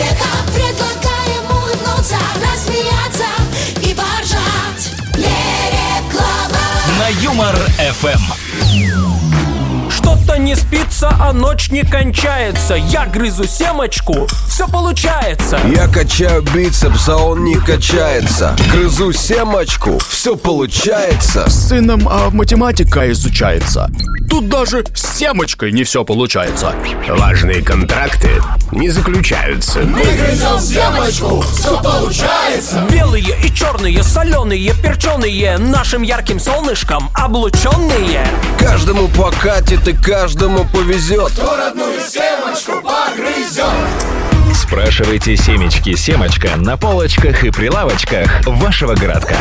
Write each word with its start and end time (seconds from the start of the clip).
смехом 0.00 0.46
предлагаем 0.54 1.44
улыбнуться, 1.50 2.16
рассмеяться 2.42 3.26
и 3.82 3.94
поржать. 3.94 4.92
Не 5.16 5.70
реклама. 5.70 6.58
На 6.98 7.08
Юмор 7.22 7.56
ФМ. 8.00 8.32
Что-то 9.90 10.38
не 10.38 10.56
спится, 10.56 11.14
а 11.20 11.32
ночь 11.32 11.70
не 11.70 11.82
кончается 11.82 12.74
Я 12.74 13.06
грызу 13.06 13.44
семочку, 13.44 14.26
все 14.48 14.66
получается 14.66 15.58
Я 15.74 15.88
качаю 15.88 16.42
бицепс, 16.42 17.08
а 17.08 17.16
он 17.16 17.44
не 17.44 17.56
качается 17.56 18.56
Грызу 18.72 19.12
семочку, 19.12 19.98
все 20.08 20.36
получается 20.36 21.50
С 21.50 21.68
сыном 21.68 22.08
а, 22.08 22.30
математика 22.30 23.10
изучается. 23.10 23.90
Тут 24.30 24.48
даже 24.48 24.84
с 24.94 25.18
семочкой 25.18 25.72
не 25.72 25.82
все 25.82 26.04
получается. 26.04 26.72
Важные 27.08 27.62
контракты 27.62 28.40
не 28.80 28.88
заключаются. 28.88 29.82
Белые 32.90 33.36
и 33.44 33.54
черные, 33.54 34.02
соленые, 34.02 34.72
перченые 34.82 35.58
Нашим 35.58 36.00
ярким 36.00 36.40
солнышком 36.40 37.10
облученные 37.14 38.26
Каждому 38.58 39.08
покатит 39.08 39.86
и 39.86 39.92
каждому 39.92 40.64
повезет 40.64 41.32
Спрашивайте 44.54 45.36
семечки 45.36 45.94
семочка 45.94 46.56
на 46.56 46.78
полочках 46.78 47.44
и 47.44 47.50
прилавочках 47.50 48.46
вашего 48.46 48.94
городка. 48.94 49.36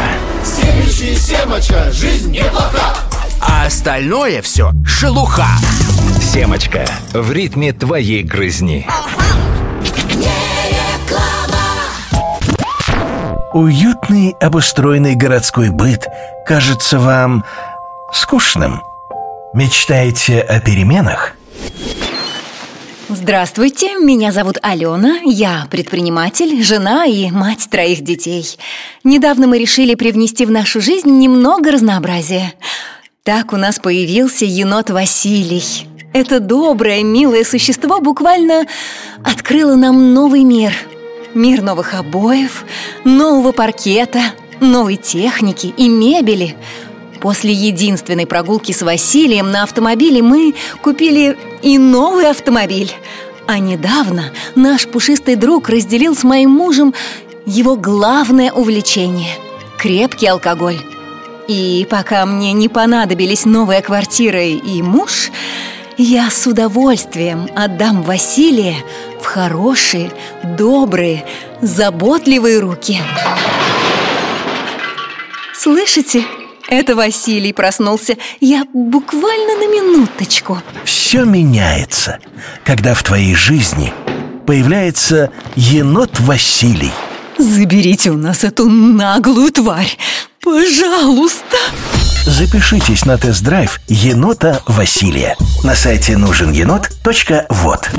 А 3.41 3.65
остальное 3.65 4.41
все 4.41 4.71
шелуха. 4.85 5.47
Семочка 6.21 6.85
в 7.13 7.31
ритме 7.31 7.73
твоей 7.73 8.23
грызни. 8.23 8.87
Уютный 13.53 14.35
обустроенный 14.39 15.15
городской 15.15 15.69
быт 15.69 16.07
кажется 16.45 16.99
вам 16.99 17.43
скучным? 18.13 18.81
Мечтаете 19.53 20.39
о 20.41 20.59
переменах? 20.59 21.35
Здравствуйте, 23.09 23.95
меня 23.95 24.31
зовут 24.31 24.59
Алена, 24.61 25.17
я 25.25 25.65
предприниматель, 25.71 26.63
жена 26.63 27.05
и 27.05 27.31
мать 27.31 27.67
троих 27.71 28.01
детей. 28.01 28.45
Недавно 29.03 29.47
мы 29.47 29.57
решили 29.57 29.95
привнести 29.95 30.45
в 30.45 30.51
нашу 30.51 30.79
жизнь 30.79 31.09
немного 31.09 31.71
разнообразия. 31.71 32.53
Так 33.23 33.51
у 33.51 33.57
нас 33.57 33.79
появился 33.79 34.45
енот 34.45 34.91
Василий. 34.91 35.87
Это 36.13 36.39
доброе, 36.39 37.03
милое 37.03 37.43
существо 37.43 37.99
буквально 37.99 38.65
открыло 39.23 39.75
нам 39.75 40.13
новый 40.13 40.43
мир. 40.43 40.73
Мир 41.33 41.61
новых 41.61 41.93
обоев, 41.93 42.65
нового 43.03 43.51
паркета, 43.51 44.21
новой 44.59 44.95
техники 44.95 45.73
и 45.77 45.87
мебели– 45.87 46.55
После 47.19 47.51
единственной 47.51 48.25
прогулки 48.25 48.71
с 48.71 48.81
Василием 48.81 49.51
на 49.51 49.63
автомобиле 49.63 50.21
мы 50.21 50.53
купили 50.81 51.37
и 51.61 51.77
новый 51.77 52.29
автомобиль. 52.29 52.91
А 53.45 53.59
недавно 53.59 54.31
наш 54.55 54.87
пушистый 54.87 55.35
друг 55.35 55.69
разделил 55.69 56.15
с 56.15 56.23
моим 56.23 56.51
мужем 56.51 56.93
его 57.45 57.75
главное 57.75 58.51
увлечение– 58.51 59.33
крепкий 59.79 60.27
алкоголь. 60.27 60.79
И 61.47 61.87
пока 61.89 62.25
мне 62.25 62.53
не 62.53 62.69
понадобились 62.69 63.45
новая 63.45 63.81
квартира 63.81 64.43
и 64.43 64.81
муж, 64.81 65.31
я 65.97 66.29
с 66.29 66.45
удовольствием 66.47 67.49
отдам 67.55 68.03
Василия 68.03 68.75
хорошие, 69.29 70.11
добрые, 70.43 71.23
заботливые 71.61 72.59
руки. 72.59 72.99
Слышите? 75.55 76.23
Это 76.67 76.95
Василий 76.95 77.53
проснулся. 77.53 78.15
Я 78.39 78.63
буквально 78.73 79.55
на 79.57 79.67
минуточку. 79.67 80.61
Все 80.83 81.25
меняется, 81.25 82.19
когда 82.63 82.93
в 82.93 83.03
твоей 83.03 83.35
жизни 83.35 83.93
появляется 84.47 85.31
енот 85.55 86.19
Василий. 86.19 86.91
Заберите 87.37 88.11
у 88.11 88.17
нас 88.17 88.43
эту 88.43 88.67
наглую 88.67 89.51
тварь. 89.51 89.95
Пожалуйста. 90.41 91.57
Запишитесь 92.25 93.05
на 93.05 93.17
тест-драйв 93.17 93.79
енота 93.87 94.61
Василия 94.67 95.35
на 95.63 95.75
сайте 95.75 96.17
нужененот.вот. 96.17 97.89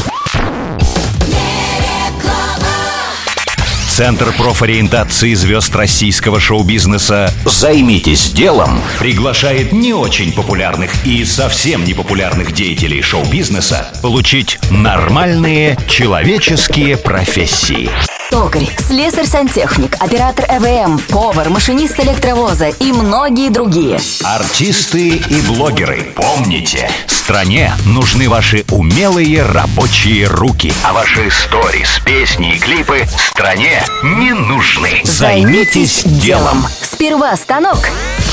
Центр 4.00 4.32
профориентации 4.32 5.34
звезд 5.34 5.76
российского 5.76 6.40
шоу-бизнеса 6.40 7.34
«Займитесь 7.44 8.32
делом» 8.32 8.80
приглашает 8.98 9.72
не 9.72 9.92
очень 9.92 10.32
популярных 10.32 11.04
и 11.04 11.22
совсем 11.26 11.84
не 11.84 11.92
популярных 11.92 12.52
деятелей 12.52 13.02
шоу-бизнеса 13.02 13.92
получить 14.00 14.58
нормальные 14.70 15.76
человеческие 15.86 16.96
профессии. 16.96 17.90
Токарь, 18.30 18.68
слесарь-сантехник, 18.78 19.96
оператор 19.98 20.44
ЭВМ, 20.48 21.00
повар, 21.08 21.48
машинист 21.50 21.98
электровоза 21.98 22.68
и 22.68 22.92
многие 22.92 23.50
другие. 23.50 23.98
Артисты 24.22 25.16
и 25.16 25.41
блогеры, 25.42 26.12
помните, 26.14 26.88
стране 27.06 27.72
нужны 27.84 28.28
ваши 28.28 28.64
умелые 28.70 29.42
рабочие 29.42 30.28
руки, 30.28 30.72
а 30.84 30.92
ваши 30.92 31.28
сторис, 31.30 32.00
песни 32.04 32.54
и 32.54 32.58
клипы 32.58 33.04
стране 33.18 33.82
не 34.04 34.32
нужны. 34.32 35.00
Займитесь 35.02 36.04
делом. 36.04 36.64
Сперва 36.82 37.34
станок, 37.36 37.91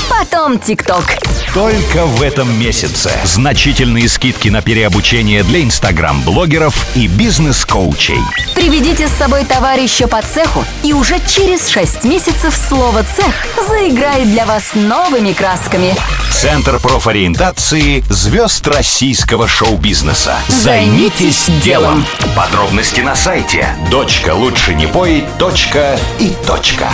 потом 0.08 0.60
ТикТок. 0.60 1.18
Только 1.54 2.04
в 2.04 2.22
этом 2.22 2.58
месяце 2.58 3.10
значительные 3.24 4.08
скидки 4.08 4.48
на 4.48 4.60
переобучение 4.60 5.42
для 5.42 5.62
инстаграм-блогеров 5.62 6.86
и 6.94 7.06
бизнес-коучей. 7.06 8.20
Приведите 8.54 9.08
с 9.08 9.12
собой 9.12 9.44
товарища 9.44 10.06
по 10.08 10.20
цеху, 10.20 10.64
и 10.82 10.92
уже 10.92 11.16
через 11.26 11.68
6 11.68 12.04
месяцев 12.04 12.54
слово 12.68 13.04
«цех» 13.16 13.34
заиграет 13.68 14.30
для 14.30 14.44
вас 14.44 14.74
новыми 14.74 15.32
красками. 15.32 15.94
Центр 16.30 16.78
профориентации 16.78 18.04
звезд 18.10 18.66
российского 18.68 19.48
шоу-бизнеса. 19.48 20.36
Займитесь 20.48 21.46
делом. 21.62 22.04
Подробности 22.36 23.00
на 23.00 23.16
сайте 23.16 23.68
дочка 23.90 24.34
лучше 24.34 24.74
не 24.74 24.86
пой. 24.86 25.24
точка 25.38 25.98
и 26.20 26.32
точка. 26.46 26.90